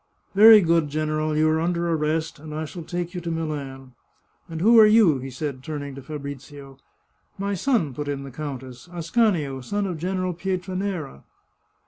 "Very 0.35 0.61
good, 0.61 0.89
general, 0.89 1.37
you 1.37 1.47
are 1.47 1.61
under 1.61 1.87
arrest, 1.91 2.39
and 2.39 2.55
I 2.55 2.65
shall 2.65 2.81
take 2.81 3.13
you 3.13 3.21
to 3.21 3.29
Milan.— 3.29 3.93
^And 4.51 4.59
who 4.59 4.79
are 4.79 4.87
you?" 4.87 5.19
he 5.19 5.29
said, 5.29 5.61
turning 5.61 5.93
to 5.93 6.01
Fabrizio." 6.01 6.79
My 7.47 7.53
son," 7.53 7.93
put 7.93 8.07
in 8.07 8.23
the 8.23 8.31
countess," 8.31 8.89
Ascanio, 8.91 9.61
son 9.63 9.85
of 9.85 9.99
Gen 9.99 10.17
eral 10.17 10.35
Pietranera." 10.35 11.21